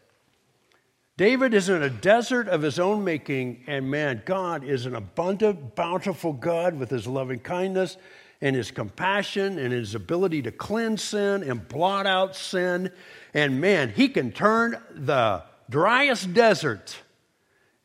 [1.19, 5.75] David is in a desert of his own making, and man, God is an abundant,
[5.75, 7.99] bountiful God with his loving kindness
[8.41, 12.91] and his compassion and his ability to cleanse sin and blot out sin.
[13.35, 16.97] And man, he can turn the driest desert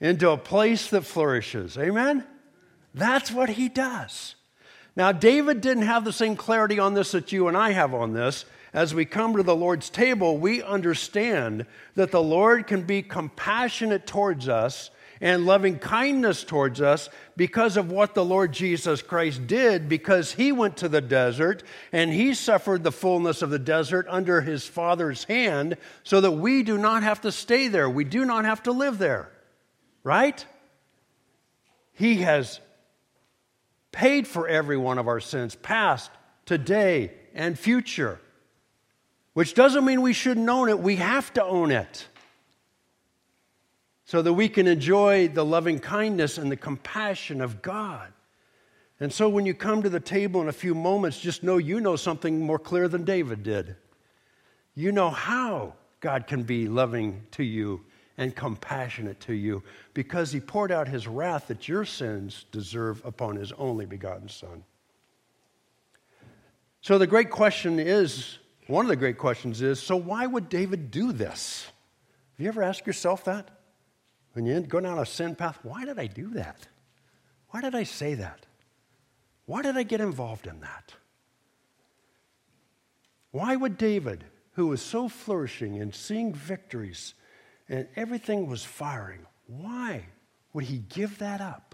[0.02, 1.78] into a place that flourishes.
[1.78, 2.26] Amen?
[2.94, 4.36] That's what he does.
[4.98, 8.12] Now, David didn't have the same clarity on this that you and I have on
[8.12, 13.02] this as we come to the Lord's table, we understand that the Lord can be
[13.02, 19.46] compassionate towards us and loving kindness towards us because of what the Lord Jesus Christ
[19.46, 24.08] did, because he went to the desert and he suffered the fullness of the desert
[24.10, 27.90] under his Father's hand so that we do not have to stay there.
[27.90, 29.30] We do not have to live there,
[30.04, 30.46] right?
[31.94, 32.60] He has
[33.92, 36.12] paid for every one of our sins, past,
[36.46, 38.20] today, and future
[39.34, 40.80] which doesn't mean we shouldn't own it.
[40.80, 42.08] We have to own it
[44.06, 48.12] so that we can enjoy the loving kindness and the compassion of God.
[49.00, 51.80] And so when you come to the table in a few moments, just know you
[51.80, 53.76] know something more clear than David did.
[54.76, 57.82] You know how God can be loving to you
[58.22, 59.64] and compassionate to you
[59.96, 64.64] because he poured out his wrath that your sins deserve upon his only begotten Son.
[66.82, 70.92] So the great question is one of the great questions is so, why would David
[70.92, 71.66] do this?
[72.34, 73.50] Have you ever asked yourself that?
[74.34, 76.68] When you go down a sin path, why did I do that?
[77.50, 78.46] Why did I say that?
[79.48, 80.94] Why did I get involved in that?
[83.32, 87.16] Why would David, who was so flourishing and seeing victories
[87.72, 90.06] and everything was firing, why
[90.52, 91.74] would he give that up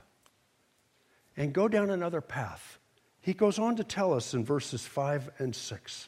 [1.35, 2.77] and go down another path?
[3.19, 6.07] He goes on to tell us in verses 5 and 6.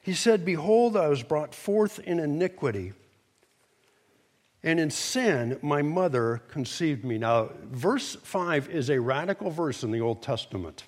[0.00, 2.92] He said, Behold, I was brought forth in iniquity,
[4.62, 7.18] and in sin my mother conceived me.
[7.18, 10.84] Now, verse 5 is a radical verse in the Old Testament.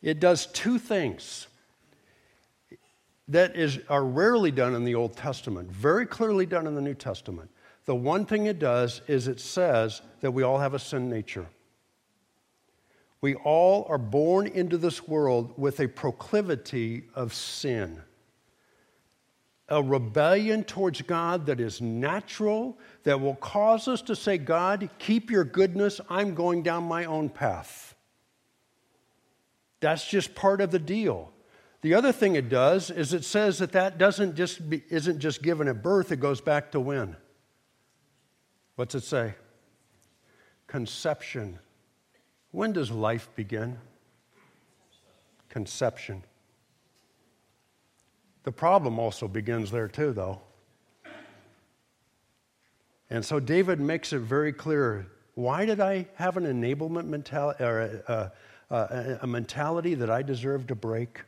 [0.00, 1.48] It does two things
[3.32, 6.94] that is, are rarely done in the Old Testament, very clearly done in the New
[6.94, 7.50] Testament.
[7.86, 11.46] The one thing it does is it says that we all have a sin nature.
[13.22, 18.02] We all are born into this world with a proclivity of sin,
[19.68, 25.30] a rebellion towards God that is natural, that will cause us to say, God, keep
[25.30, 27.94] your goodness, I'm going down my own path.
[29.80, 31.32] That's just part of the deal.
[31.82, 35.42] The other thing it does is it says that that doesn't just be, isn't just
[35.42, 37.16] given at birth, it goes back to when?
[38.76, 39.34] What's it say?
[40.72, 41.58] conception.
[42.50, 43.76] When does life begin?
[45.50, 46.24] Conception.
[48.44, 50.40] The problem also begins there, too, though.
[53.10, 58.02] And so David makes it very clear why did I have an enablement mentality, or
[58.08, 58.32] a,
[58.70, 61.20] a, a, mentality that I deserve to break?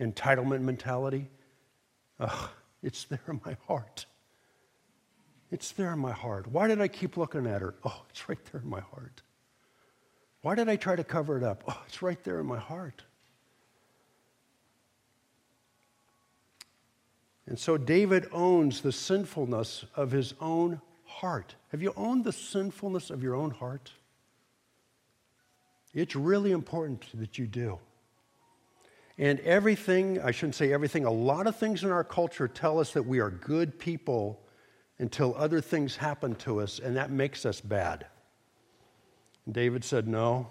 [0.00, 1.28] Entitlement mentality?
[2.20, 2.50] Ugh,
[2.82, 4.06] it's there in my heart.
[5.50, 6.46] It's there in my heart.
[6.48, 7.74] Why did I keep looking at her?
[7.84, 9.22] Oh, it's right there in my heart.
[10.42, 11.64] Why did I try to cover it up?
[11.68, 13.02] Oh, it's right there in my heart.
[17.46, 21.54] And so David owns the sinfulness of his own heart.
[21.68, 23.92] Have you owned the sinfulness of your own heart?
[25.92, 27.78] It's really important that you do.
[29.16, 32.92] And everything, I shouldn't say everything, a lot of things in our culture tell us
[32.92, 34.40] that we are good people
[34.98, 38.06] until other things happen to us, and that makes us bad.
[39.50, 40.48] David said, No,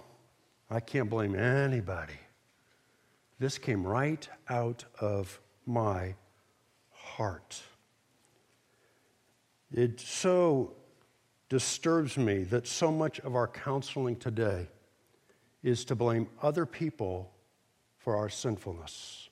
[0.69, 2.13] I can't blame anybody.
[3.39, 6.15] This came right out of my
[6.91, 7.61] heart.
[9.73, 10.75] It so
[11.49, 14.67] disturbs me that so much of our counseling today
[15.63, 17.32] is to blame other people
[18.03, 19.29] for our sinfulness.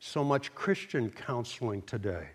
[0.00, 2.30] So much Christian counseling today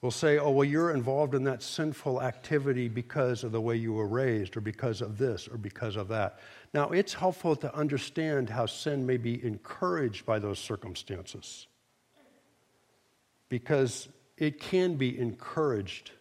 [0.00, 3.92] will say, oh, well, you're involved in that sinful activity because of the way you
[3.92, 6.40] were raised, or because of this, or because of that.
[6.72, 11.66] Now, it's helpful to understand how sin may be encouraged by those circumstances,
[13.48, 16.12] because it can be encouraged.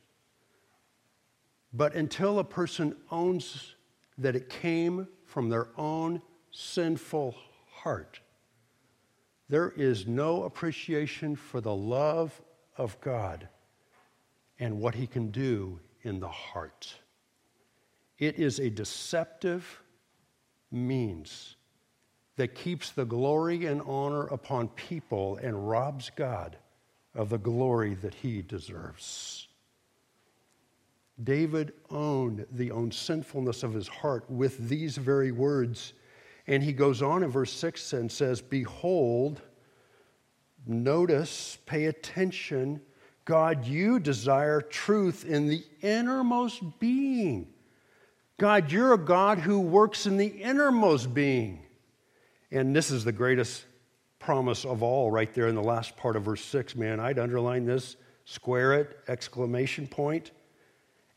[1.74, 3.76] But until a person owns
[4.18, 6.22] that it came from their own
[6.52, 7.36] sinful
[7.72, 8.20] heart,
[9.48, 12.42] there is no appreciation for the love
[12.78, 13.48] of God
[14.58, 16.96] and what he can do in the heart.
[18.18, 19.82] It is a deceptive
[20.72, 21.56] means
[22.36, 26.58] that keeps the glory and honor upon people and robs God
[27.14, 29.49] of the glory that he deserves.
[31.24, 35.94] David owned the own sinfulness of his heart with these very words.
[36.48, 39.42] And he goes on in verse 6 and says, Behold,
[40.66, 42.82] notice, pay attention
[43.30, 47.54] God, you desire truth in the innermost being.
[48.40, 51.62] God, you're a God who works in the innermost being.
[52.50, 53.66] And this is the greatest
[54.18, 57.00] promise of all, right there in the last part of verse 6, man.
[57.00, 60.32] I'd underline this, square it, exclamation point.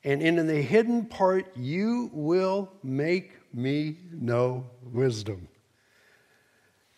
[0.05, 5.49] And in the hidden part, you will make me know wisdom.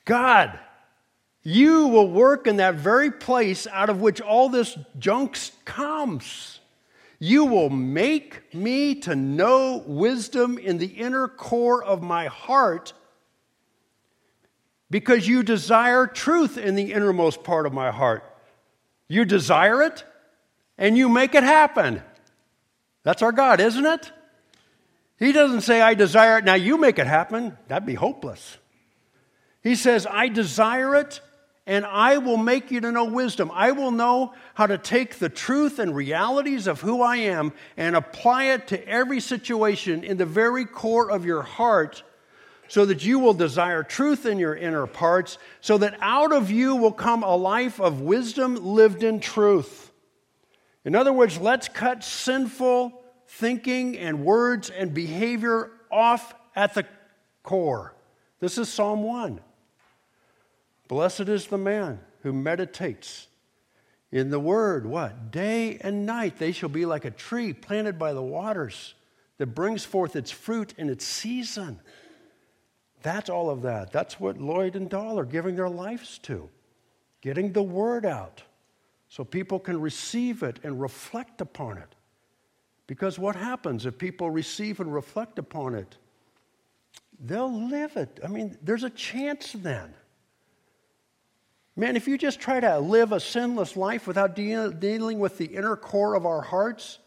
[0.05, 0.59] God,
[1.43, 6.61] you will work in that very place out of which all this junk comes.
[7.19, 12.95] You will make me to know wisdom in the inner core of my heart
[14.91, 18.25] because you desire truth in the innermost part of my heart.
[19.09, 20.05] You desire it
[20.79, 22.03] and you make it happen.
[23.05, 24.11] That's our God, isn't it?
[25.19, 27.57] He doesn't say, I desire it, now you make it happen.
[27.69, 28.59] That'd be hopeless.
[29.63, 31.21] He says, I desire it
[31.67, 33.51] and I will make you to know wisdom.
[33.55, 37.97] I will know how to take the truth and realities of who I am and
[37.97, 42.03] apply it to every situation in the very core of your heart
[42.69, 46.77] so that you will desire truth in your inner parts, so that out of you
[46.77, 49.91] will come a life of wisdom lived in truth.
[50.85, 56.87] In other words, let's cut sinful thinking and words and behavior off at the
[57.43, 57.95] core.
[58.41, 59.41] This is Psalm 1.
[60.89, 63.29] Blessed is the man who meditates
[64.13, 65.33] in the word, what?
[65.33, 66.39] Day and night.
[66.39, 68.95] They shall be like a tree planted by the waters
[69.39, 71.81] that brings forth its fruit in its season.
[73.03, 73.91] That's all of that.
[73.91, 76.49] That's what Lloyd and Dahl are giving their lives to,
[77.23, 78.43] getting the word out
[79.15, 81.95] so people can receive it and reflect upon it.
[82.89, 85.99] Because what happens if people receive and reflect upon it?
[87.21, 88.19] They'll live it.
[88.25, 89.95] I mean, there's a chance then.
[91.77, 95.47] Man, if you just try to live a sinless life without de- dealing with the
[95.47, 96.99] inner core of our hearts,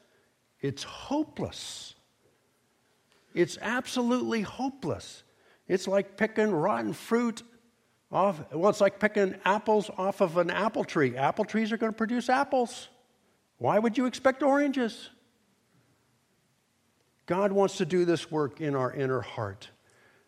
[0.61, 1.93] it's hopeless.
[3.33, 5.23] It's absolutely hopeless.
[5.67, 7.43] It's like picking rotten fruit
[8.11, 11.17] off, well, it's like picking apples off of an apple tree.
[11.17, 12.87] Apple trees are going to produce apples.
[13.57, 15.09] Why would you expect oranges?
[17.25, 19.69] God wants to do this work in our inner heart.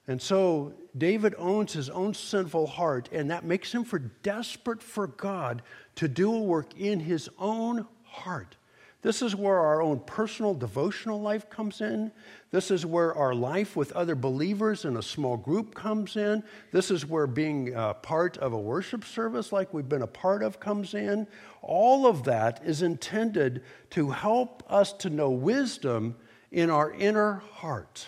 [0.08, 5.08] And so David owns his own sinful heart, and that makes him for desperate for
[5.08, 5.62] God
[5.96, 8.58] to do a work in his own heart.
[9.02, 12.12] This is where our own personal devotional life comes in.
[12.52, 16.44] This is where our life with other believers in a small group comes in.
[16.74, 20.44] This is where being a part of a worship service like we've been a part
[20.44, 21.28] of comes in.
[21.62, 26.18] All of that is intended to help us to know wisdom
[26.52, 28.06] in our inner heart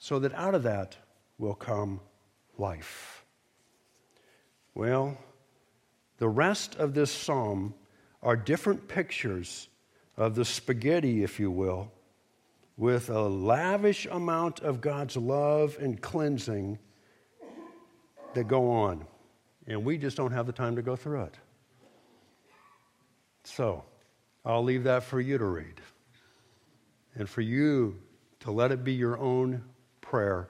[0.00, 0.96] so that out of that
[1.38, 2.00] will come
[2.58, 3.24] life.
[4.74, 5.18] Well,
[6.18, 7.74] the rest of this psalm
[8.22, 9.68] are different pictures
[10.16, 11.92] of the spaghetti, if you will,
[12.76, 16.78] with a lavish amount of God's love and cleansing
[18.34, 19.04] that go on.
[19.66, 21.34] And we just don't have the time to go through it.
[23.44, 23.84] So,
[24.44, 25.80] I'll leave that for you to read.
[27.14, 27.98] And for you
[28.40, 29.62] to let it be your own
[30.00, 30.48] prayer.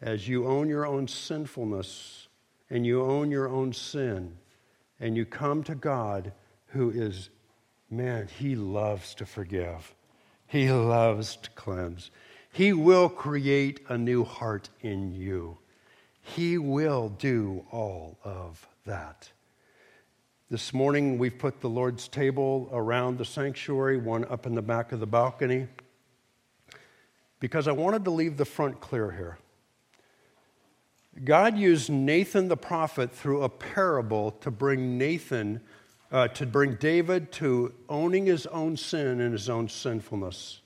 [0.00, 2.28] As you own your own sinfulness
[2.70, 4.36] and you own your own sin,
[5.00, 6.32] and you come to God
[6.66, 7.30] who is,
[7.90, 9.94] man, He loves to forgive,
[10.46, 12.10] He loves to cleanse.
[12.52, 15.58] He will create a new heart in you.
[16.20, 19.30] He will do all of that.
[20.50, 24.90] This morning, we've put the Lord's table around the sanctuary, one up in the back
[24.90, 25.68] of the balcony,
[27.38, 29.38] because I wanted to leave the front clear here.
[31.24, 35.60] God used Nathan the prophet through a parable to bring Nathan,
[36.12, 40.60] uh, to bring David to owning his own sin and his own sinfulness.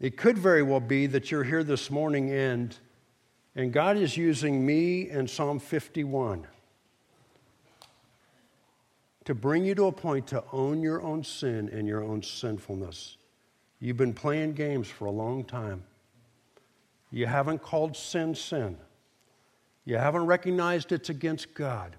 [0.00, 2.76] It could very well be that you're here this morning and,
[3.56, 6.46] and God is using me and Psalm 51
[9.24, 13.16] to bring you to a point to own your own sin and your own sinfulness.
[13.80, 15.82] You've been playing games for a long time.
[17.10, 18.76] You haven't called sin sin.
[19.84, 21.96] You haven't recognized it's against God.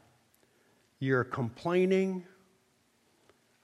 [0.99, 2.25] You're complaining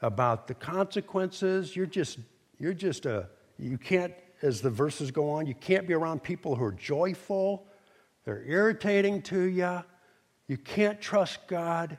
[0.02, 1.76] about the consequences.
[1.76, 2.20] You're just,
[2.58, 3.30] you're just a,
[3.60, 7.68] you can't, as the verses go on, you can't be around people who are joyful.
[8.24, 9.84] They're irritating to you.
[10.48, 11.98] You can't trust God.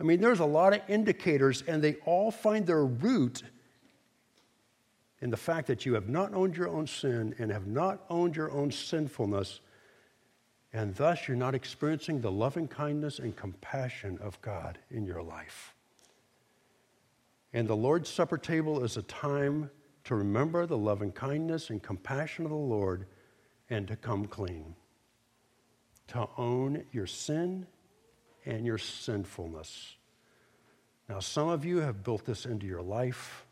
[0.00, 3.42] I mean, there's a lot of indicators, and they all find their root
[5.20, 8.36] in the fact that you have not owned your own sin and have not owned
[8.36, 9.60] your own sinfulness,
[10.72, 15.74] and thus you're not experiencing the loving kindness and compassion of God in your life.
[17.52, 19.70] And the Lord's Supper table is a time
[20.04, 23.06] to remember the loving kindness and compassion of the Lord
[23.68, 24.74] and to come clean,
[26.08, 27.66] to own your sin
[28.46, 29.96] and your sinfulness.
[31.08, 33.44] Now, some of you have built this into your life.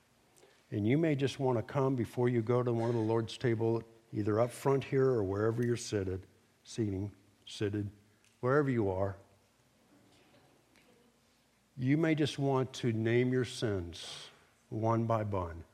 [0.71, 3.39] And you may just want to come before you go to one of the Lord's
[3.39, 6.27] table, either up front here or wherever you're seated,
[6.63, 7.11] seating,
[7.47, 7.89] seated,
[8.41, 9.17] wherever you are.
[11.79, 14.29] You may just want to name your sins
[14.69, 15.65] one by one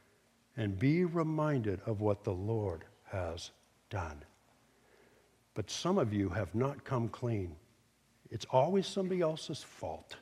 [0.56, 3.50] and be reminded of what the Lord has
[3.90, 4.22] done.
[5.54, 7.56] But some of you have not come clean.
[8.30, 10.16] It's always somebody else's fault.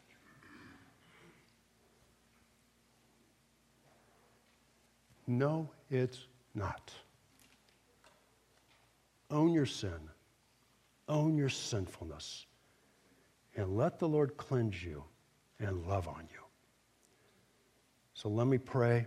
[5.27, 6.93] No, it's not.
[9.31, 10.11] Own your sin,
[11.09, 12.47] own your sinfulness,
[13.57, 15.05] and let the Lord cleanse you
[15.59, 16.41] and love on you.
[18.15, 19.07] So let me pray.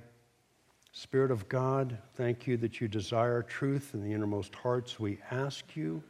[0.91, 4.99] Spirit of God, thank you that you desire truth in the innermost hearts.
[4.99, 6.01] We ask you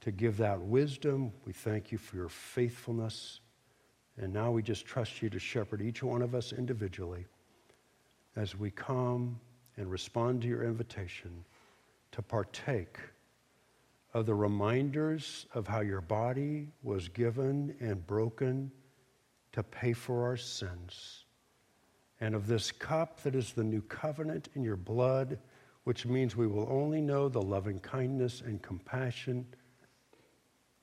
[0.00, 1.30] to give that wisdom.
[1.44, 3.40] We thank you for your faithfulness.
[4.16, 7.26] And now we just trust you to shepherd each one of us individually
[8.38, 9.38] as we come
[9.76, 11.44] and respond to your invitation
[12.12, 12.96] to partake
[14.14, 18.70] of the reminders of how your body was given and broken
[19.52, 21.24] to pay for our sins,
[22.20, 25.38] and of this cup that is the new covenant in your blood,
[25.82, 29.44] which means we will only know the loving kindness and compassion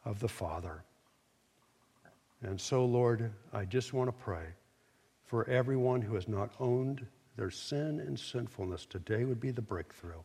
[0.04, 0.84] of the Father.
[2.42, 4.46] And so, Lord, I just want to pray
[5.24, 7.06] for everyone who has not owned
[7.36, 10.22] their sin and sinfulness, today would be the breakthrough.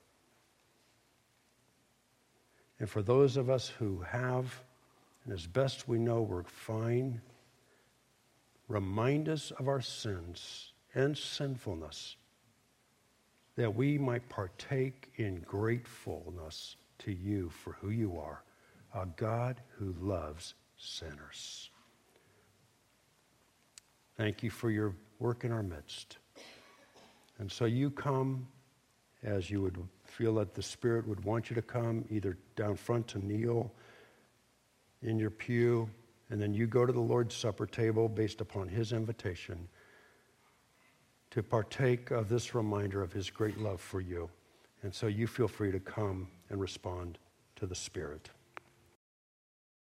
[2.78, 4.62] And for those of us who have,
[5.24, 7.20] and as best we know, we're fine,
[8.68, 12.16] remind us of our sins and sinfulness
[13.56, 18.42] that we might partake in gratefulness to you for who you are,
[18.94, 21.68] a God who loves sinners.
[24.16, 26.18] Thank you for your work in our midst.
[27.40, 28.46] And so you come
[29.22, 33.08] as you would feel that the Spirit would want you to come, either down front
[33.08, 33.72] to kneel
[35.02, 35.88] in your pew
[36.30, 39.66] And then you go to the Lord's Supper table based upon his invitation
[41.30, 44.28] to partake of this reminder of his great love for you.
[44.82, 47.18] And so you feel free to come and respond
[47.56, 48.30] to the Spirit.